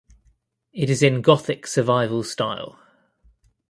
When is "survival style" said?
1.67-2.79